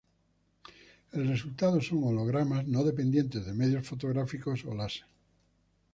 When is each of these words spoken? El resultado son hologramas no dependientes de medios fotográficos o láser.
El 1.11 1.27
resultado 1.27 1.79
son 1.79 2.03
hologramas 2.03 2.67
no 2.67 2.83
dependientes 2.83 3.45
de 3.45 3.53
medios 3.53 3.85
fotográficos 3.87 4.65
o 4.65 4.73
láser. 4.73 5.05